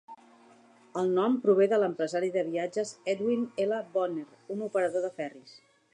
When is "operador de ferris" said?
4.71-5.59